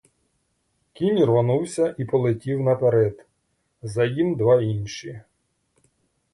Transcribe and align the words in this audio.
Кінь 0.93 1.25
рвонувся 1.25 1.95
і 1.97 2.05
полетів 2.05 2.59
наперед, 2.61 3.25
за 3.83 4.05
їм 4.05 4.35
два 4.35 4.61
інші. 4.61 5.21